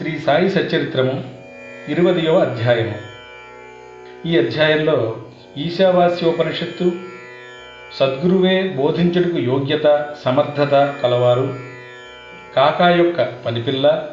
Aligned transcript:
శ్రీ 0.00 0.18
సాయి 0.18 0.50
సచ్చరిత్రము 0.50 1.24
ఇరవదయవ 1.88 2.38
అధ్యాయము. 2.38 2.94
ఈ 4.28 4.38
అధ్యాయంలో 4.38 5.16
ఈశావాస్యోపనిషత్తు 5.56 6.92
సద్గురువే 7.96 8.62
బోధించుటకు 8.62 9.38
యోగ్యత 9.38 10.14
సమర్థత 10.24 10.94
కలవారు. 11.02 11.54
కాకా 12.56 12.88
యొక్క 12.88 13.22
పనిపిల్ల 13.22 14.08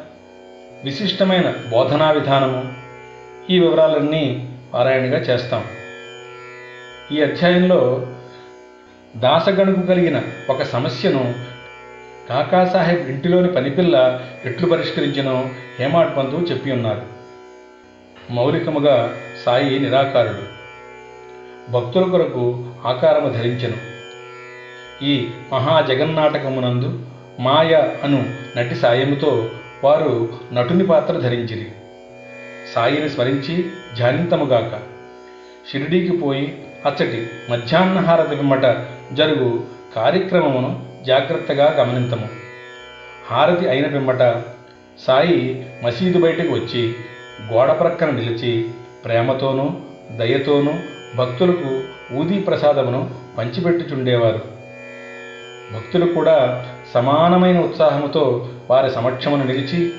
విశిష్టమైన 0.84 1.54
బోధనా 1.70 2.10
విధానము. 2.10 2.72
ఈ 3.50 3.58
వివరాలన్నీ 3.58 4.48
పారాయణగా 4.74 5.18
చేస్తాం. 5.18 5.64
ఈ 7.12 7.22
అధ్యాయంలో 7.22 8.06
దాసగణకు 9.16 9.86
కలిగిన 9.86 10.22
ఒక 10.50 10.62
సమస్యను 10.62 11.34
కాకాసాహెబ్ 12.28 13.08
ఇంటిలోని 13.08 13.52
పనిపిల్ల 13.52 14.20
ఎట్లు 14.44 14.68
పరిష్కరించినో 14.68 15.48
హేమాడ్ 15.78 16.16
పంతు 16.16 16.36
చెప్పి 16.36 16.72
ఉన్నారు 16.72 17.02
మౌలికముగా 18.30 19.14
సాయి 19.46 19.78
నిరాకారుడు. 19.78 20.58
భక్తుల 21.72 22.02
కొరకు 22.02 22.66
ఆకారము 22.86 23.28
ధరించెను. 23.28 23.76
ఈ 25.04 25.28
మహాజగన్నాటకమునందు 25.52 27.06
మాయ 27.40 27.74
అను 28.04 28.34
నటి 28.56 28.74
సాయముతో 28.74 29.50
వారు 29.84 30.28
నటుని 30.52 30.86
పాత్ర 30.86 31.14
ధరించిరి. 31.14 31.66
సాయిని 32.74 33.10
స్మరించి 33.10 33.62
ధ్యానింతముగాక. 33.96 34.80
షిరిడీకి 35.72 36.16
పోయి 36.16 36.62
అచ్చటి 36.86 37.26
మధ్యాహ్నహారతి 37.50 38.36
పిమ్మట 38.36 38.86
జరుగు 39.12 39.64
కార్యక్రమమును 39.96 40.87
జాగ్రత్తగా 41.06 41.72
గమనింతము. 41.72 42.28
హారతి 43.30 43.68
అయిన 43.68 43.86
పిమ్మట 43.86 44.42
సాయి 45.06 45.66
మసీదు 45.84 46.20
బయటకు 46.20 46.52
వచ్చి 46.52 46.94
గోడ 47.52 47.70
ప్రక్కన 47.70 48.10
నిలిచి 48.10 48.70
ప్రేమతోనూ 49.04 49.70
దయతోనూ 50.16 50.72
భక్తులకు 51.16 51.82
ఊదీ 52.14 52.38
ప్రసాదమును 52.38 53.10
పంచిపెట్టుచుండేవారు. 53.38 54.42
భక్తులు 55.74 56.12
కూడా 56.12 56.66
సమానమైన 56.94 57.60
ఉత్సాహముతో 57.60 58.48
వారి 58.70 58.90
సమక్షమును 58.90 59.44
నిలిచి 59.44 59.92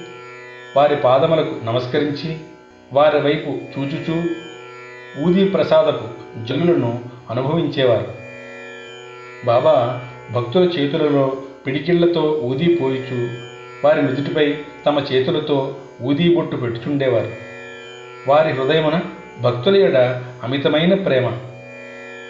వారి 0.77 0.95
పాదములకు 0.95 1.65
నమస్కరించి 1.65 2.37
వారి 2.93 3.21
వైపు 3.21 3.49
చూచుచూ 3.49 4.29
ఊదీ 5.23 5.45
ప్రసాదపు 5.45 6.07
జల్లులను 6.45 6.99
అనుభవించేవారు. 7.29 8.07
బాబా 9.45 10.01
భక్తుల 10.31 10.63
చేతులలో 10.63 11.37
పిడికిళ్ళతో 11.67 12.41
ఊదీ 12.43 12.75
పోయిచు 12.75 13.29
వారి 13.85 14.01
నుదుటిపై 14.01 14.57
తమ 14.85 15.05
చేతులతో 15.13 15.75
ఊదీ 16.01 16.35
బొట్టు 16.35 16.55
పెట్టుచుండేవారు. 16.55 17.31
వారి 18.27 18.53
హృదయమున 18.53 19.01
భక్తుల 19.41 19.75
ఎడ 19.75 19.97
అమితమైన 20.43 20.93
ప్రేమ. 20.93 21.31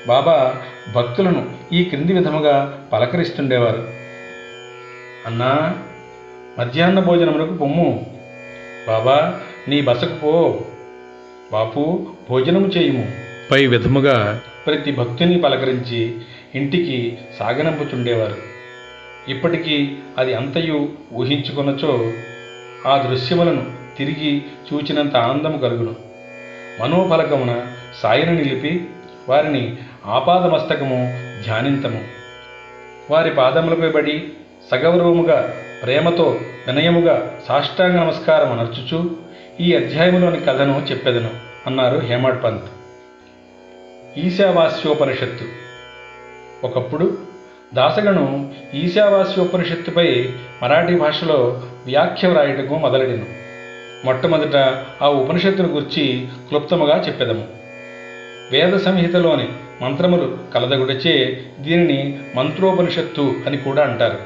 బాబా 0.08 0.56
భక్తులను 0.96 1.54
ఈ 1.74 1.84
క్రింది 1.84 2.14
విధముగా 2.14 2.88
పలకరిస్తుండేవారు. 2.94 3.88
అన్నా 5.26 5.78
మధ్యాహ్న 6.60 7.00
భోజనమునకు 7.00 7.58
పొమ్ము. 7.58 8.06
బాబా 8.88 9.40
నీ 9.68 9.82
బసకు 9.82 10.16
పో. 10.16 10.62
బాపు 11.52 12.08
భోజనము 12.30 12.68
చేయుము. 12.68 13.12
పై 13.52 13.66
విధముగా 13.66 14.42
ప్రతి 14.68 14.92
భక్తుని 14.92 15.40
పలకరించి 15.40 16.16
ఇంటికి 16.56 17.18
సాగనంపుచుండేవారు 17.40 18.36
ఇప్పటికీ 19.28 19.96
అది 20.18 20.34
అంతయు 20.34 20.90
ఊహించుకొనచో 21.14 22.14
ఆ 22.88 22.98
దృశ్యములను 22.98 23.72
తిరిగి 23.98 24.42
చూచినంత 24.42 25.16
ఆనందము 25.16 25.58
కలుగును. 25.58 25.96
మనోఫలకమున 26.82 27.66
సాయిని 28.04 28.36
నిలిపి 28.36 28.88
వారిని 29.30 29.78
ఆపాదమస్తకము 30.06 31.20
ధ్యానింతము. 31.44 32.04
వారి 33.12 33.32
పాదములపై 33.32 33.90
బడి 33.90 34.28
సగౌరవముగా 34.72 35.54
ప్రేమతో 35.84 36.40
వినయముగా 36.68 37.40
సాష్టాంగ 37.48 37.96
నమస్కారం 37.96 38.60
అనర్చుచు 38.60 39.16
ఈ 39.62 39.74
అధ్యాయములోని 39.74 40.40
కథను 40.40 40.86
చెప్పెదను 40.92 41.30
అన్నారు 41.68 42.00
హేమాడ్ 42.00 42.44
పంత్. 42.44 42.66
ఈశావాస్యోపనిషత్తు. 44.20 45.69
ఒకప్పుడు 46.64 47.18
దాసగను 47.74 48.52
ఈశావాస్యోపనిషత్తుపై 48.74 50.30
మరాఠీ 50.64 50.96
భాషలో 50.96 51.62
వ్యాఖ్య 51.86 52.28
వ్రాయటకు 52.28 52.76
మొదలెడెను. 52.76 53.26
మొట్టమొదట 54.06 54.56
ఆ 55.02 55.08
ఉపనిషత్తును 55.08 55.68
గురించి 55.68 56.28
క్లుప్తముగా 56.48 57.04
చెప్పెదము. 57.08 57.48
వేద 58.52 58.74
సంహితలోని 58.74 59.50
మంత్రములు 59.82 60.38
కలదగుడచే 60.54 61.42
దీనిని 61.60 62.20
మంత్రోపనిషత్తు 62.36 63.34
అని 63.48 63.58
కూడా 63.58 63.84
అంటారు. 63.84 64.18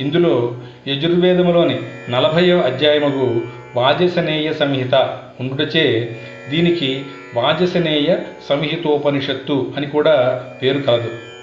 ఇందులో 0.00 0.56
యజుర్వేదములోని 0.88 1.78
నలభైవ 2.10 2.60
అధ్యాయముగు 2.60 3.40
వాజసనేయ 3.76 4.52
సంహిత 4.52 5.18
ఉండుటచే 5.40 6.16
దీనికి 6.50 7.04
వాజసనేయ 7.34 8.16
సంహితోపనిషత్తు 8.48 9.72
అని 9.76 9.86
కూడా 9.86 10.44
పేరు 10.62 10.78
కలదు. 10.78 11.35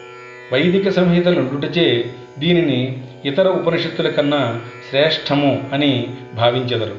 వైదిక 0.54 0.90
సంహితలు 0.90 1.40
ఉండుటచే 1.40 2.06
దీనిని 2.40 3.04
ఇతర 3.26 3.48
ఉపనిషత్తుల 3.48 4.10
కన్నా 4.10 4.62
శ్రేష్టము 4.90 5.70
అని 5.74 6.08
భావించెదరు. 6.34 6.96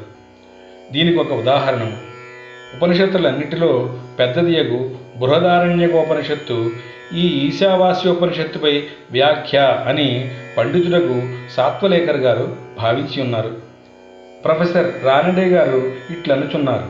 దీనికి 0.92 1.18
ఒక 1.18 1.32
ఉదాహరణము. 1.32 1.96
ఉపనిషత్తులన్నిటిలో 2.76 3.98
పెద్దదియగు 4.18 4.96
బృహదారణ్యకోపనిషత్తు 5.16 6.70
ఈ 7.14 7.26
ఈశావాస్యోపనిషత్తుపై 7.26 8.82
వ్యాఖ్య 9.10 9.84
అని 9.86 10.30
పండితులకు 10.58 11.22
సాత్వలేకర్ 11.56 12.16
గారు 12.16 12.56
భావించి 12.78 13.22
ఉన్నారు. 13.22 13.56
ప్రొఫెసర్ 14.44 15.04
రానడే 15.04 15.48
గారు 15.48 15.92
ఇట్లనుచున్నారు. 16.10 16.88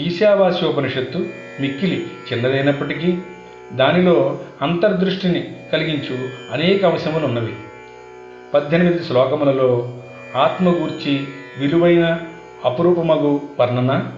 ఈశావాస్యోపనిషత్తు 0.00 1.18
మిక్కిలి 1.60 2.06
చిన్నదైనప్పటికీ 2.32 3.18
దానిలో 3.72 4.38
అంతర్దృష్టిని 4.62 5.54
కలిగించు 5.72 6.28
అనేక 6.52 6.84
అంశములు 6.84 7.26
ఉన్నవి 7.26 7.54
పద్దెనిమిది 8.54 9.04
శ్లోకములలో 9.04 9.92
ఆత్మగూర్చి 10.36 11.26
విలువైన 11.58 12.18
అపురూపమగు 12.64 13.40
వర్ణన 13.60 14.12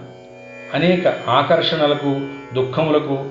అనేక 0.73 1.29
ఆకర్షణలకు 1.29 2.21
దుఃఖములకు 2.53 3.25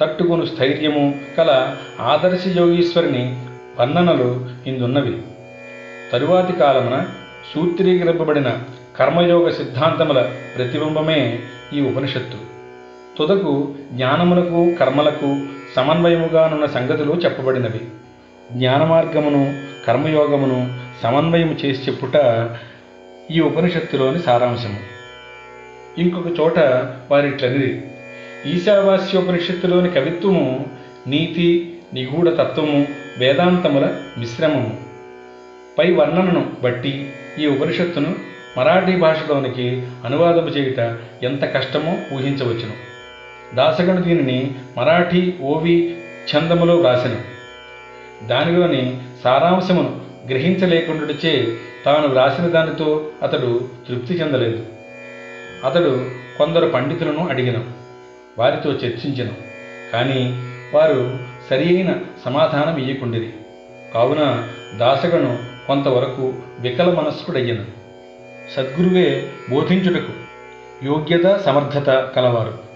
తట్టుకుని 0.00 0.46
స్థైర్యము 0.46 1.14
కల 1.38 1.76
ఆదర్శ 2.00 2.42
యోగీశ్వరుని 2.56 3.42
వర్ణనలు 3.80 4.46
ఇందున్నవి. 4.66 5.22
తరువాతి 6.12 6.52
కాలమున 6.52 7.06
సూత్రీకరింపబడిన 7.54 8.58
కర్మయోగ 8.98 9.48
సిద్ధాంతముల 9.48 10.30
ప్రతిబింబమే 10.56 11.38
ఈ 11.72 11.80
ఉపనిషత్తు. 11.80 12.59
తుదకు 13.20 13.74
జ్ఞానములకు 13.92 14.74
కర్మలకు 14.80 15.38
సమన్వయముగానున్న 15.76 16.66
సంగతులు 16.66 17.12
చెప్పబడినవి. 17.12 17.80
జ్ఞానమార్గమును 18.52 19.62
కర్మయోగమును 19.86 20.80
సమన్వయము 21.02 21.52
చేసి 21.52 21.90
చెప్పుట 21.90 22.48
ఈ 23.30 23.40
ఉపనిషత్తులోని 23.40 24.18
సారాంశము. 24.18 24.78
ఇంకొక 26.00 26.40
చోట 26.40 26.58
వారిట్లనిది. 27.10 27.90
ఈశావాస్యోపనిషత్తులోని 28.46 29.90
కవిత్వము 29.90 30.66
నీతి 31.06 31.78
నిగూఢ 31.94 32.28
తత్వము 32.28 32.86
వేదాంతముల 33.18 33.88
మిశ్రమము. 34.18 34.80
పై 35.78 35.92
వర్ణనను 35.92 36.52
బట్టి 36.62 37.12
ఈ 37.38 37.46
ఉపనిషత్తును 37.46 38.14
మరాఠీ 38.58 38.96
భాషలోనికి 38.96 39.86
అనువాదము 40.04 40.48
చేయుట 40.48 40.98
ఎంత 41.24 41.44
కష్టమో 41.44 41.92
ఊహించవచ్చును. 42.14 42.89
దాసగను 43.54 44.02
దీనిని 44.02 44.54
మరాఠీ 44.78 45.34
ఓవి 45.40 45.96
ఛందములో 46.36 46.76
వ్రాసిన. 46.76 47.16
దానిలోని 48.26 49.00
సారాంశమును 49.24 50.00
గ్రహించలేకుండాచే 50.28 51.56
తాను 51.84 52.08
వ్రాసిన 52.08 52.46
దానితో 52.46 53.10
అతడు 53.22 53.68
తృప్తి 53.88 54.14
చెందలేదు. 54.14 54.66
అతడు 55.64 56.06
కొందరు 56.38 56.68
పండితులను 56.68 57.28
అడిగిన. 57.28 57.64
వారితో 58.38 58.70
చర్చించను. 58.70 59.32
కానీ 59.92 60.42
వారు 60.74 61.18
సరి 61.50 61.76
అయిన 61.76 61.94
సమాధానం 62.24 62.76
ఇయ్యకుండిరి. 62.76 63.32
కావున 63.94 64.48
దాసగను 64.76 65.38
కొంతవరకు 65.66 66.34
వికల 66.58 66.94
మనస్కుడయ్యను. 66.94 67.64
సద్గురువే 68.56 69.28
బోధించుటకు 69.50 70.12
యోగ్యత 70.84 71.36
సమర్థత 71.36 71.90
కలవారు. 72.16 72.69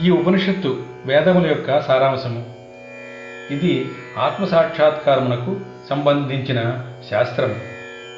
ఈ 0.00 0.10
ఉపనిషత్తు 0.10 0.82
వేదముల 1.06 1.46
యొక్క 1.46 1.80
సారాంశము. 1.80 2.46
ఇది 3.50 3.90
ఆత్మసాక్షాత్కారమునకు 4.18 5.60
సంబంధించిన 5.90 6.84
శాస్త్రము. 7.10 7.54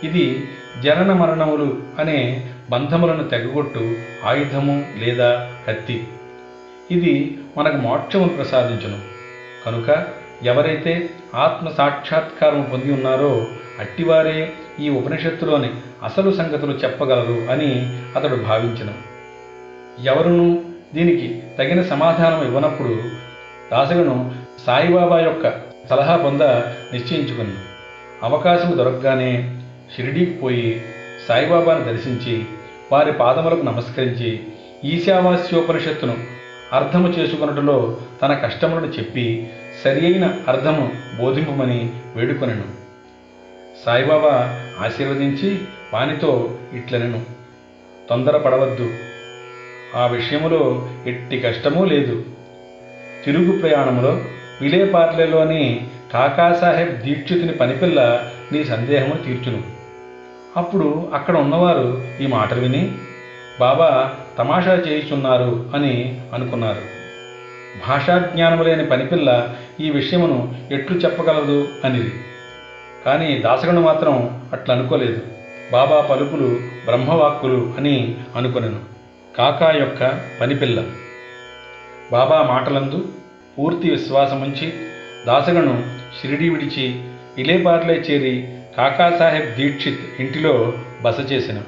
ఇది 0.05 0.49
జనన 0.83 1.13
మరణములు 1.13 1.83
అనే 1.99 2.51
బంధములను 2.71 3.29
తెగగొట్టు 3.29 3.97
ఆయుధము 4.25 4.85
లేదా 4.99 5.51
కత్తి. 5.69 6.07
ఇది 6.91 7.39
మనకు 7.59 7.77
మోక్షమును 7.77 8.29
ప్రసాదించును. 8.29 8.99
కనుక 9.67 10.07
ఎవరైతే 10.43 11.11
ఆత్మ 11.35 11.69
సాక్షాత్కారం 11.69 12.63
పొంది 12.73 12.93
ఉన్నారో 12.93 13.47
అట్టివారే 13.81 14.53
ఈ 14.81 14.89
ఉపనిషత్తులోని 14.89 15.71
అసలు 16.03 16.31
సంగతులు 16.31 16.73
చెప్పగలరు 16.73 17.51
అని 17.51 18.01
అతడు 18.17 18.37
భావించను. 18.37 18.95
ఎవరును 20.05 20.74
దీనికి 20.95 21.43
తగిన 21.59 21.83
సమాధానం 21.83 22.47
ఇవ్వనప్పుడు 22.47 23.03
దాసగను 23.73 24.35
సాయిబాబా 24.67 25.21
యొక్క 25.21 25.51
సలహా 25.91 26.17
పొంద 26.17 26.41
నిశ్చయించుకుంది 26.41 27.57
అవకాశం 28.23 28.79
దొరకగానే 28.79 29.61
షిరిడీకి 29.97 30.33
పోయి 30.33 30.83
సాయిబాబాను 31.29 31.85
దర్శించి 31.85 32.45
వారి 32.93 33.13
పాదములకు 33.13 33.63
నమస్కరించి 33.63 34.47
ఈశావాస్యోపనిషత్తును 34.85 36.17
అర్థము 36.73 37.09
చేసుకొనుటలో 37.09 37.97
తన 38.23 38.35
కష్టములను 38.35 38.87
చెప్పి 38.87 39.51
సరి 39.85 40.07
అయిన 40.07 40.37
అర్థము 40.49 40.93
బోధింపమని 41.19 41.93
వేడుకొనెను. 42.17 42.65
సాయిబాబా 43.85 44.61
ఆశీర్వదించి 44.81 45.61
వానితో 45.95 46.59
ఇట్లనెను. 46.75 47.23
తొందరపడవద్దు. 48.09 49.14
ఆ 49.95 50.07
విషయములో 50.07 50.89
ఎట్టి 51.07 51.39
కష్టమూ 51.39 51.85
లేదు. 51.85 52.23
తిరుగు 53.25 53.61
ప్రయాణములో 53.61 54.21
విలేపార్లెలోని 54.61 55.87
కాకాసాహెబ్ 56.13 57.03
దీక్షితుని 57.03 57.53
పనిపిల్ల 57.53 58.31
నీ 58.53 58.65
సందేహము 58.65 59.15
తీర్చును. 59.15 59.63
అప్పుడు 60.57 61.11
అక్కడ 61.15 61.37
ఉన్నవారు 61.37 62.03
ఈ 62.21 62.27
మాటలు 62.27 62.61
విని 62.61 62.93
బాబా 63.61 64.15
తమాషా 64.39 64.75
చేయుచున్నారు 64.75 65.71
అని 65.75 66.21
అనుకున్నారు. 66.35 66.81
భాషాజ్ఞానము 67.89 68.63
లేని 68.63 68.87
పనిపిల్ల 68.87 69.55
ఈ 69.81 69.91
విషయమును 69.91 70.55
ఎట్లు 70.73 70.99
చెప్పగలదు 70.99 71.69
అనిది 71.85 72.13
కానీ 73.07 73.39
దాసగను 73.39 73.81
మాత్రం 73.81 74.43
అట్లా 74.53 74.75
అనుకోలేదు 74.75 75.19
బాబా 75.73 76.01
పలుకులు 76.01 76.61
బ్రహ్మవాక్కులు 76.85 77.73
అని 77.79 78.17
అనుకొనెను. 78.37 78.94
కాకా 79.39 79.71
యొక్క 79.71 80.21
పనిపిల్ల. 80.41 80.83
బాబా 82.13 82.43
మాటలందు 82.43 83.09
పూర్తి 83.59 83.91
విశ్వాసముంచి 83.91 84.73
దాసగను 85.27 85.85
షిరిడి 86.21 86.49
విడిచి 86.49 87.03
ఇలేపార్లే 87.39 87.95
చేరి 87.95 88.49
కాకాసాహెబ్ 88.77 89.55
దీక్షిత్ 89.55 90.21
ఇంటిలో 90.21 90.73
బస 91.03 91.33
చేసిన. 91.33 91.61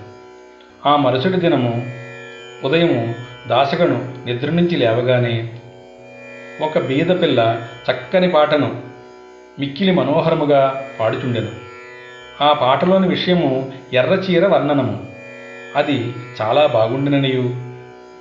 ఆ 0.86 0.96
మరుసటి 0.96 1.36
దినము 1.36 1.86
ఉదయము 2.64 3.14
దాసగను 3.48 4.14
నిద్ర 4.26 4.50
నుంచి 4.50 4.76
లేవగానే 4.76 5.54
ఒక 6.60 6.78
బీద 6.78 7.22
పిల్ల 7.22 7.68
చక్కని 7.90 8.30
పాటను 8.30 8.82
మిక్కిలి 9.58 9.92
మనోహరముగా 9.92 10.90
పాడుచుండెను. 11.00 11.52
ఆ 12.44 12.52
పాటలోని 12.52 13.08
విషయము 13.08 13.72
ఎర్రచీర 13.92 14.46
వర్ణనము. 14.46 15.15
అది 15.76 16.14
చాలా 16.42 16.66
బాగుండిననియు. 16.66 17.54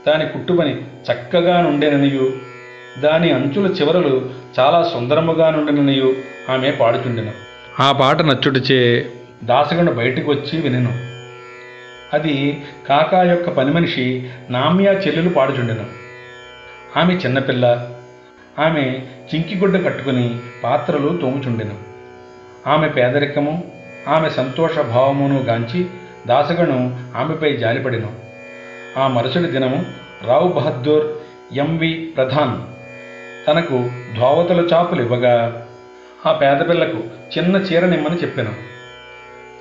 దాని 0.08 0.30
కుట్టుపని 0.30 0.78
చక్కగా 0.82 1.62
నుండెననియు. 1.62 2.34
దాని 3.00 3.32
అంచుల 3.32 3.72
చివరలు 3.72 4.30
చాలా 4.60 4.90
సుందరముగా 4.94 5.50
నుండిననియు. 5.50 6.16
ఆమె 6.50 6.72
పాడుచుండెను. 6.72 7.32
ఆ 7.80 7.92
పాట 7.92 8.22
నచ్చుటిచే 8.22 9.12
దాసగను 9.44 9.92
బయటికి 9.92 10.30
వచ్చి 10.30 10.62
వినెను. 10.62 10.94
అది 12.14 12.64
కాకా 12.90 13.24
యొక్క 13.24 13.50
పని 13.50 13.72
మనిషి 13.72 14.30
నామ్యా 14.50 14.92
చెల్లెలు 14.92 15.30
పాడుచుండెను. 15.30 15.86
ఆమె 16.98 17.14
చిన్నపిల్ల. 17.14 17.90
ఆమె 18.60 19.00
చింకిగుడ్డ 19.36 19.86
కట్టుకుని 19.86 20.38
పాత్రలు 20.64 21.18
తోముచుండెను. 21.18 21.76
ఆమె 22.68 22.88
పేదరికము 22.88 23.64
ఆమె 24.08 24.30
సంతోష 24.30 24.80
భావమును 24.80 25.40
గాంచి 25.40 25.86
దాసగను 26.28 27.00
ఆమెపై 27.18 27.58
జారిపడిను 27.58 28.12
ఆ 28.98 29.08
మరుసటి 29.08 29.52
దినము 29.52 29.86
రావు 30.28 30.48
బహద్దూర్ 30.48 31.08
ఎంవి 31.56 32.14
ప్రధాన్ 32.16 32.76
తనకు 33.48 33.90
ధోవతల 34.20 34.60
చాపులు 34.74 35.02
ఇవ్వగా 35.02 35.68
ఆ 36.26 36.32
పేదపిల్లకు 36.32 36.98
చిన్న 37.38 37.56
చీరనిమ్మని 37.56 38.16
చెప్పాను. 38.16 38.54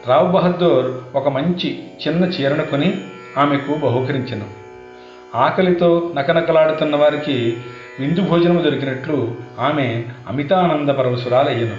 రావు 0.08 0.32
బహద్దూర్ 0.32 1.16
ఒక 1.16 1.28
మంచి 1.28 1.84
చిన్న 2.08 2.24
చీరను 2.24 2.64
కొని 2.66 3.00
ఆమెకు 3.38 3.74
బహుకరించను. 3.74 4.46
ఆకలితో 5.34 6.12
నకనకలాడుతున్న 6.16 6.96
వారికి 6.96 7.56
విందు 8.00 8.20
భోజనము 8.20 8.62
దొరికినట్లు 8.62 9.34
ఆమె 9.60 10.04
అమితానంద 10.28 10.88
పరవశురాలయ్యను 10.88 11.76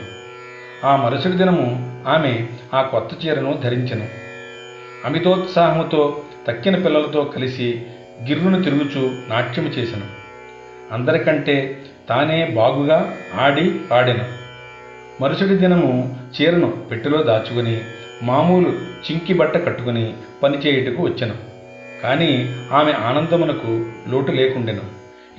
ఆ 0.87 0.95
మరుసటి 0.95 1.37
దినము 1.37 1.67
ఆమె 2.07 2.47
ఆ 2.73 2.81
కొత్త 2.81 3.25
చీరను 3.25 3.53
ధరించెను. 3.63 4.24
అమితోత్సాహముతో 5.05 6.21
తక్కిన 6.47 6.75
పిల్లలతో 6.75 7.23
కలిసి 7.23 7.81
గిర్రును 8.27 8.63
తిరుగుచూ 8.63 9.09
నాట్యము 9.27 9.67
చేసెను. 9.67 10.05
అందరికంటే 10.91 11.81
తానే 12.09 12.45
బాగుగా 12.45 13.17
ఆడి 13.41 13.79
పాడెను. 13.91 14.25
మరుసటి 15.23 15.55
దినము 15.55 16.17
చీరను 16.35 16.71
పెట్టెలో 16.71 17.23
దాచుకుని 17.23 17.81
మామూలు 18.23 18.69
చింకి 18.69 19.33
బట్ట 19.33 19.57
కట్టుకుని 19.57 20.13
పనిచేయుటకు 20.43 21.03
వచ్చెను. 21.03 21.35
కానీ 22.03 22.55
ఆమె 22.71 22.91
ఆనందమునకు 22.91 23.85
లోటు 24.09 24.31
లేకుండెను. 24.31 24.81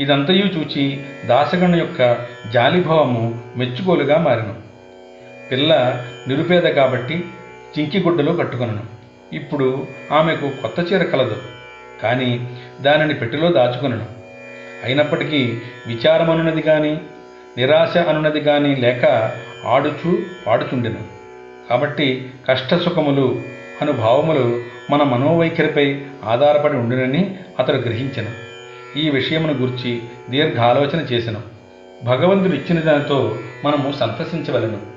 ఇదంతయు 0.01 0.45
చూచి 0.45 1.05
దాసగణ 1.27 1.75
యొక్క 1.75 2.27
జాలిభావము 2.53 3.41
మెచ్చుకోలుగా 3.57 4.19
మారెను. 4.19 4.55
పిల్ల 5.51 6.03
నిరుపేద 6.29 6.63
కాబట్టి 6.63 7.25
చింకి 7.79 7.99
గుడ్డలో 7.99 8.33
కట్టుకొనను. 8.33 8.96
ఇప్పుడు 9.33 9.87
ఆమెకు 10.13 10.51
కొత్త 10.63 10.93
చీర 10.93 11.03
కలదు 11.03 11.37
కానీ 12.03 12.59
దానిని 12.81 13.15
పెట్టెలో 13.15 13.53
దాచుకునను. 13.53 14.07
అయినప్పటికీ 14.85 15.59
విచారమనున్నది 15.87 16.63
కానీ 16.63 17.01
నిరాశ 17.59 17.97
అనున్నది 17.97 18.41
కానీ 18.41 18.75
లేక 18.75 19.33
ఆడుచూ 19.67 20.19
పాడుచుండెను. 20.47 20.99
కాబట్టి 21.71 22.31
కష్టసుఖములు 22.49 23.43
అను 23.83 23.93
భావములు 23.93 24.63
మన 24.91 25.03
మనోవైఖరిపై 25.03 26.01
ఆధారపడి 26.25 26.77
ఉండునని 26.77 27.39
అతడు 27.59 27.77
గ్రహించను. 27.77 28.47
ఈ 28.99 29.11
విషయమును 29.11 29.53
గురించి 29.53 30.03
దీర్ఘ 30.31 30.59
ఆలోచన 30.59 31.01
చేసెను. 31.01 31.41
భగవంతుడు 32.05 32.55
ఇచ్చిన 32.55 32.81
దానితో 32.81 33.39
మనము 33.65 33.93
సంతసించవలను. 34.01 34.97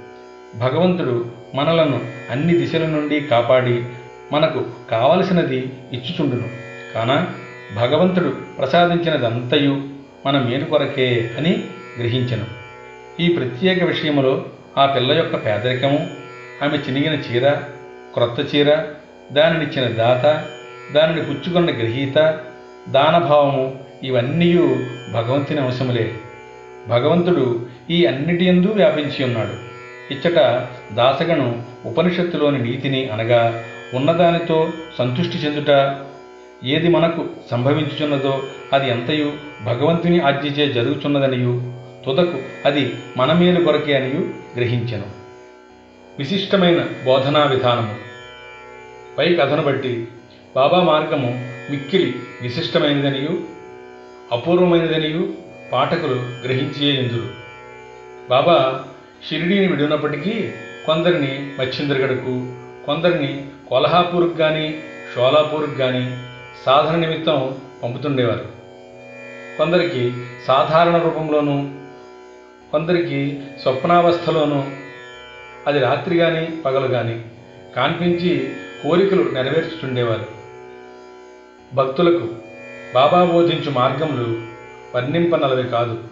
భగవంతుడు 0.59 1.25
మనలను 1.55 2.01
అన్ని 2.31 2.57
దిశల 2.57 2.85
నుండి 2.85 3.19
కాపాడి 3.19 3.83
మనకు 4.31 4.65
కావలసినది 4.91 5.73
ఇచ్చుచుండును. 5.93 6.49
కాన 6.93 7.27
భగవంతుడు 7.75 8.35
ప్రసాదించినదంతయు 8.57 9.83
మన 10.25 10.39
మేలు 10.39 10.65
కొరకే 10.65 11.31
అని 11.37 11.63
గ్రహించను. 11.99 12.45
ఈ 13.19 13.27
ప్రత్యేక 13.27 13.83
విషయంలో 13.83 14.45
ఆ 14.77 14.85
పిల్ల 14.85 15.11
యొక్క 15.11 15.45
పేదరికము 15.45 16.07
ఆమె 16.63 16.77
చినిగిన 16.77 17.13
చీర 17.13 17.49
క్రొత్త 18.13 18.55
చీర 18.55 18.77
దానినిచ్చిన 19.31 19.87
దాత 19.87 20.45
దానిని 20.95 21.21
పుచ్చుకున్న 21.21 21.71
గ్రహీత 21.71 22.39
దానభావము 22.89 23.79
ఇవన్నీ 24.03 24.53
భగవంతుని 25.13 25.59
అంశములే. 25.59 26.13
భగవంతుడు 26.87 27.65
ఈ 27.89 28.05
అన్నిటి 28.05 28.45
ఎందు 28.45 28.67
వ్యాపించి 28.67 29.25
ఉన్నాడు. 29.25 29.69
ఇచ్చట 30.13 30.67
దాసగను 30.93 31.63
ఉపనిషత్తులోని 31.85 32.59
నీతిని 32.59 33.09
అనగా 33.09 33.63
ఉన్నదానితో 33.93 34.69
సంతుష్టి 34.97 35.37
చెందుట 35.37 35.97
ఏది 36.63 36.87
మనకు 36.87 37.27
సంభవించుచున్నదో 37.51 38.43
అది 38.73 38.89
ఎంతయు 38.89 39.33
భగవంతుని 39.65 40.19
ఆజ్ఞచే 40.19 40.73
జరుగుచున్నదనియు 40.73 41.73
తుదకు 42.05 42.39
అది 42.65 42.93
మన 43.17 43.33
మేలు 43.33 43.63
కొరకే 43.63 43.93
అనియు 43.93 44.21
గ్రహించెను. 44.57 45.05
విశిష్టమైన 46.17 46.85
బోధనా 47.05 47.43
విధానము. 47.43 47.95
పై 49.17 49.35
కథను 49.35 49.61
బట్టి 49.61 50.07
బాబా 50.55 50.83
మార్గము 50.83 51.49
మిక్కిలి 51.69 52.15
విశిష్టమైనదనియు 52.41 53.43
అపూర్వమైనదనియు 54.31 55.33
పాఠకులు 55.71 56.15
గ్రహించే 56.15 57.03
ఎందురు 57.03 57.29
బాబా 58.29 58.83
షిరిడీని 59.29 59.67
విడినప్పటికీ 59.67 60.49
కొందరిని 60.85 61.51
మచ్చింద్రగఢకు 61.59 62.53
కొందరిని 62.85 63.45
కొల్హాపూర్కి 63.69 64.37
కానీ 64.37 64.79
షోలాపూర్కి 65.15 65.75
కానీ 65.75 66.17
సాధన 66.65 66.95
నిమిత్తం 66.95 67.55
పంపుతుండేవారు. 67.83 68.47
కొందరికి 69.57 70.13
సాధారణ 70.47 70.97
రూపంలోనూ 70.97 71.55
కొందరికి 72.71 73.43
స్వప్నావస్థలోనూ 73.61 74.63
అది 75.67 75.79
రాత్రి 75.79 76.17
కానీ 76.17 76.45
పగలు 76.65 76.87
కానీ 76.87 77.23
కాన్పించి 77.75 78.53
కోరికలు 78.83 79.29
నెరవేర్చుతుండేవారు. 79.33 80.25
భక్తులకు 81.75 82.27
బాబా 82.95 83.23
బోధించు 83.23 83.71
మార్గములు 83.71 84.41
వర్ణింపనలవి 84.95 85.69
కాదు. 85.69 86.03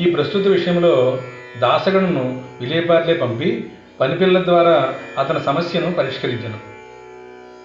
ఈ 0.00 0.10
ప్రస్తుత 0.10 0.46
విషయంలో 0.46 1.18
దాసగణను 1.60 2.44
విలేపార్లే 2.60 3.14
పంపి 3.14 3.70
పనిపిల్ల 4.00 4.44
ద్వారా 4.44 4.94
అతని 5.18 5.40
సమస్యను 5.40 5.92
పరిష్కరించను. 5.92 6.58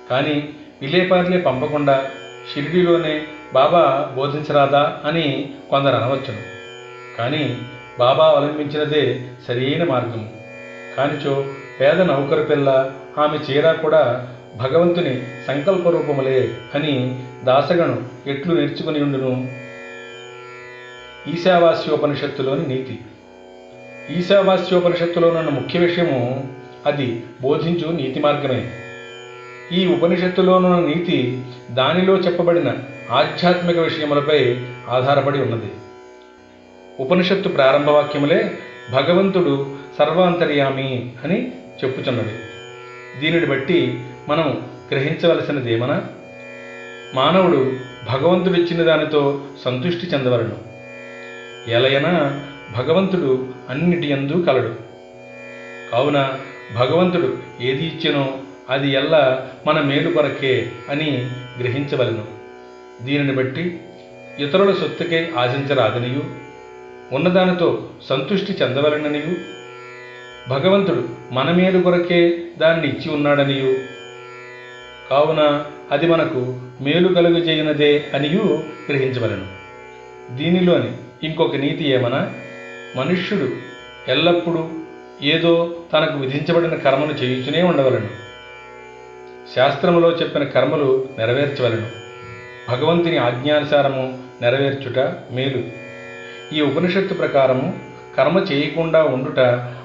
కానీ 0.09 0.49
విలేపార్లే 0.81 1.37
పంపకుండా 1.37 2.09
షిరిడిలోనే 2.53 3.27
బాబా 3.53 4.11
బోధించరాదా 4.15 5.01
అని 5.05 5.53
కొందరు 5.69 5.95
అనవచ్చును. 5.95 6.41
కానీ 7.17 7.57
బాబా 7.99 8.25
అవలంబించినదే 8.27 9.25
సరైన 9.47 9.83
మార్గము 9.83 10.29
కానిచో 10.97 11.45
పేద 11.81 12.01
నౌకరు 12.01 12.43
పిల్ల 12.43 12.91
ఆమె 13.17 13.37
చీర 13.37 13.71
కూడా 13.71 14.27
భగవంతుని 14.55 15.27
సంకల్ప 15.47 15.87
రూపములే 15.87 16.57
అని 16.75 17.23
దాసగను 17.43 18.03
ఎట్లు 18.27 18.55
నేర్చుకుని 18.55 19.03
ఉండును? 19.03 19.51
ఈశావాస్యోపనిషత్తులోని 21.27 22.67
నీతి. 22.67 22.99
ఈశావాస్యోపనిషత్తులోనున్న 24.09 25.49
ముఖ్య 25.49 25.79
విషయము 25.79 26.47
అది 26.85 27.23
బోధించు 27.41 27.91
నీతి 27.91 28.19
మార్గమే. 28.19 28.71
ఈ 29.71 29.87
ఉపనిషత్తులోనున్న 29.87 30.87
నీతి 30.87 31.41
దానిలో 31.71 32.17
చెప్పబడిన 32.17 32.73
ఆధ్యాత్మిక 33.11 33.79
విషయములపై 33.79 34.57
ఆధారపడి 34.89 35.41
ఉన్నది. 35.41 35.71
ఉపనిషత్తు 36.99 37.49
ప్రారంభ 37.49 37.89
వాక్యములే 37.89 38.51
భగవంతుడు 38.91 39.75
సర్వాంతర్యామి 39.99 41.13
అని 41.23 41.51
చెప్పుచున్నది 41.83 42.39
దీనిని 43.19 43.45
బట్టి 43.45 43.99
మనం 44.29 44.67
గ్రహించవలసినదేమనా 44.91 46.03
మానవుడు 47.15 47.73
భగవంతుడిచ్చిన 48.07 48.83
దానితో 48.83 49.41
సంతృష్టి 49.65 50.07
చెందవలను. 50.07 50.57
ఎలయనా 51.71 52.43
భగవంతుడు 52.73 53.47
అన్నిటి 53.69 54.07
యందు 54.07 54.45
కలడు. 54.45 54.75
కావున 55.91 56.39
భగవంతుడు 56.75 57.37
ఏది 57.61 57.85
ఇచ్చినో 57.85 58.37
అది 58.69 58.91
ఎల్లా 58.91 59.49
మన 59.67 59.81
మేలు 59.81 60.11
కొరకే 60.11 60.71
అని 60.89 61.29
గ్రహించవలను. 61.61 62.25
దీనిని 63.05 63.31
బట్టి 63.31 63.79
ఇతరుల 64.39 64.71
సొత్తుకై 64.73 65.31
ఆశించరాదనియు 65.37 66.23
ఉన్నదానితో 67.15 67.89
సంతృష్టి 68.09 68.51
చెందవలననియు 68.53 69.35
భగవంతుడు 70.49 71.09
మన 71.31 71.51
మేలు 71.51 71.83
కొరకే 71.83 72.41
దాన్ని 72.57 72.87
ఇచ్చి 72.87 73.13
ఉన్నాడనియు. 73.13 73.75
కావున 75.09 75.65
అది 75.91 76.07
మనకు 76.07 76.59
మేలు 76.81 77.13
కలుగజేయనదే 77.13 78.05
అనియు 78.13 78.63
గ్రహించవలను. 78.89 79.47
దీనిలోని 80.37 80.91
ఇంకొక 81.23 81.55
నీతి 81.55 81.89
ఏమనా? 81.89 82.33
మనుష్యుడు 82.95 83.49
ఎల్లప్పుడూ 84.11 84.69
ఏదో 85.21 85.75
తనకు 85.93 86.19
విధించబడిన 86.19 86.75
కర్మను 86.75 87.11
చేయుచునే 87.11 87.61
ఉండవలను. 87.61 88.09
శాస్త్రములో 89.55 90.11
చెప్పిన 90.11 90.43
కర్మలు 90.43 91.07
నెరవేర్చవలను. 91.17 91.87
భగవంతుని 92.71 93.17
ఆజ్ఞానుసారము 93.17 94.17
నెరవేర్చుట 94.41 94.99
మేలు. 95.31 95.85
ఈ 96.55 96.61
ఉపనిషత్తు 96.61 97.13
ప్రకారము 97.13 97.79
కర్మ 98.17 98.37
చేయకుండా 98.37 99.03
ఉండుట 99.03 99.39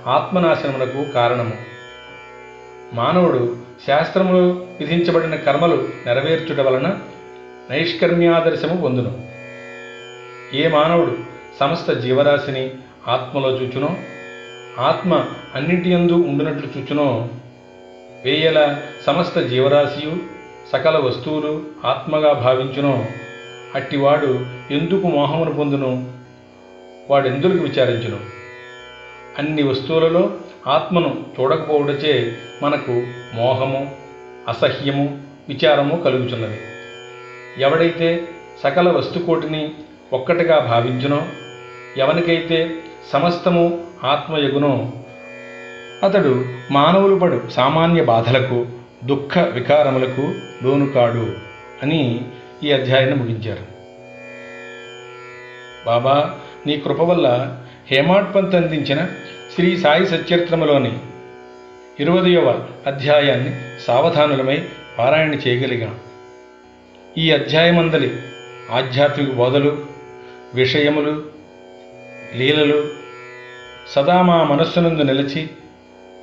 ఆత్మనాశనములకు 0.07 1.13
కారణము. 1.13 1.53
మానవుడు 2.93 3.57
శాస్త్రములో 3.87 4.49
విధించబడిన 4.81 5.35
కర్మలు 5.35 5.89
నెరవేర్చుట 6.07 6.61
వలన 6.61 6.99
నైష్కర్మ్యాదర్శము 7.71 8.81
పొందును. 8.81 9.27
ఏ 10.55 10.69
మానవుడు 10.69 11.17
సమస్త 11.61 11.93
జీవరాశిని 11.93 12.71
ఆత్మలో 13.09 13.51
చూచునో 13.51 13.91
ఆత్మ 14.79 15.25
అన్నింటి 15.55 15.91
యందు 15.91 16.13
ఉండినట్లు 16.13 16.79
చూచునో 16.79 17.29
వేయల 18.25 18.81
సమస్త 19.07 19.41
జీవరాశియు 19.41 20.17
సకల 20.73 20.99
వస్తువులు 20.99 21.63
ఆత్మగా 21.85 22.33
భావించునో 22.33 23.07
అట్టివాడు 23.75 24.47
ఎందుకు 24.71 25.07
మోహమును 25.07 25.53
పొందును? 25.53 26.13
వాడెందుకు 27.11 27.53
విచారించును? 27.53 28.19
అన్ని 29.39 29.63
వస్తువులలో 29.63 30.31
ఆత్మను 30.67 31.25
చూడకపోవడచే 31.41 32.37
మనకు 32.63 33.07
మోహము 33.35 33.97
అసహ్యము 34.49 35.21
విచారము 35.49 35.97
కలుగుచున్నది. 35.97 36.61
ఎవడైతే 37.59 38.29
సకల 38.65 38.89
వస్తుకోటిని 38.89 39.71
ఒక్కటిగా 40.13 40.59
భావించునో 40.59 41.23
ఎవనికైతే 41.97 42.75
సమస్తము 43.09 43.85
ఆత్మయగునో. 44.05 44.93
అతడు 46.03 46.45
మానవులు 46.71 47.17
పడు 47.17 47.43
సామాన్య 47.51 48.03
బాధలకు 48.03 48.67
దుఃఖ 49.05 49.39
వికారములకు 49.39 50.35
లోను 50.65 50.93
కాడు 50.93 51.33
అని 51.83 52.25
ఈ 52.65 52.73
అధ్యాయాన్ని 52.73 53.17
ముగించారు. 53.17 53.63
బాబా 55.87 56.35
నీ 56.67 56.77
కృప 56.77 57.01
వల్ల 57.01 57.57
హేమాడ్ 57.91 58.35
పంత్ 58.35 58.55
అందించిన 58.55 59.07
శ్రీ 59.55 59.77
సాయి 59.77 60.07
సచరిత్రములోని 60.07 60.99
ఇరవదయవ 62.01 62.65
అధ్యాయాన్ని 62.87 63.57
సావధానులమై 63.87 64.69
పారాయణ 64.99 65.35
చేయగలిగాం. 65.35 65.99
ఈ 67.19 67.31
అధ్యాయమందలి 67.31 68.19
ఆధ్యాత్మిక 68.73 69.33
బోధలు 69.33 69.79
విషయములు 70.55 71.40
లీలలు 72.35 72.89
సదా 73.91 74.23
మా 74.23 74.45
మనస్సునందు 74.45 75.03
నిలిచి 75.03 75.51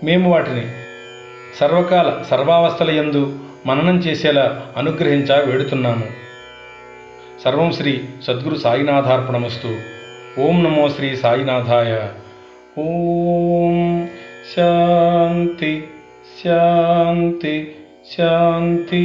మేము 0.03 0.31
వాటిని 0.31 0.67
సర్వకాల 1.55 2.23
సర్వావస్థల 2.29 2.91
యందు 2.91 3.39
మననం 3.65 3.97
చేసేలా 3.97 4.67
అనుగ్రహించ 4.77 5.45
వేడుతున్నాము. 5.45 6.03
సర్వం 7.43 7.71
శ్రీ 7.71 8.03
సద్గురు 8.23 8.55
సాయినాథార్పణమస్తు. 8.55 9.79
ఓం 10.41 10.63
నమో 10.63 10.89
శ్రీ 10.89 11.15
సాయినాథాయ. 11.15 12.09
ఓం 12.81 14.09
శాంతి 14.55 15.87
శాంతి 16.43 17.75
శాంతి. 18.17 19.03